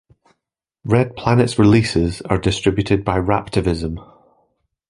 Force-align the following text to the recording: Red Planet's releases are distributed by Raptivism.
Red 0.83 1.15
Planet's 1.15 1.59
releases 1.59 2.21
are 2.23 2.39
distributed 2.39 3.05
by 3.05 3.19
Raptivism. 3.19 4.03